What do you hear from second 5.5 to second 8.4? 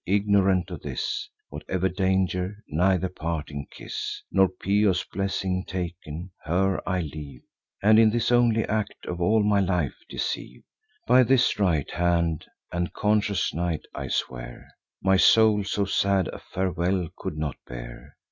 taken, her I leave, And in this